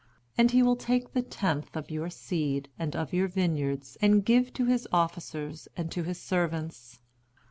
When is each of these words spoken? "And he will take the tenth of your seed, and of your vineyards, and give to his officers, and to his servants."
"And 0.35 0.49
he 0.49 0.63
will 0.63 0.77
take 0.77 1.13
the 1.13 1.21
tenth 1.21 1.77
of 1.77 1.91
your 1.91 2.09
seed, 2.09 2.69
and 2.79 2.95
of 2.95 3.13
your 3.13 3.27
vineyards, 3.27 3.99
and 4.01 4.25
give 4.25 4.51
to 4.53 4.65
his 4.65 4.87
officers, 4.91 5.67
and 5.77 5.91
to 5.91 6.01
his 6.01 6.19
servants." 6.19 6.99